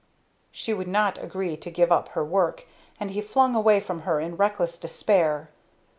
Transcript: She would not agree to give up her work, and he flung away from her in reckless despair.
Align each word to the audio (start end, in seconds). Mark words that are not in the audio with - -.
She 0.51 0.73
would 0.73 0.87
not 0.87 1.19
agree 1.21 1.55
to 1.55 1.69
give 1.69 1.91
up 1.91 2.07
her 2.17 2.25
work, 2.25 2.65
and 2.99 3.11
he 3.11 3.21
flung 3.21 3.53
away 3.55 3.79
from 3.79 3.99
her 4.01 4.19
in 4.19 4.35
reckless 4.35 4.79
despair. 4.79 5.51